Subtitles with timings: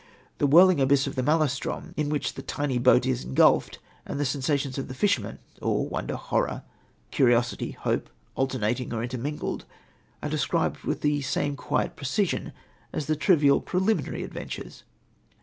[0.39, 4.25] The whirling abyss of the Maelstrom in which the tiny boat is engulfed, and the
[4.25, 6.63] sensations of the fishermen awe, wonder, horror,
[7.11, 9.65] curiosity, hope, alternating or intermingled
[10.23, 12.51] are described with the same quiet precision
[12.91, 14.81] as the trivial preliminary adventures.